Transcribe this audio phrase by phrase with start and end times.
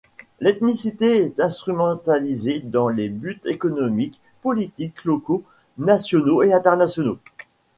[0.39, 5.43] L'ethnicité est instrumentalisée dans des buts économiques, politiques locaux,
[5.77, 7.19] nationaux et internationaux.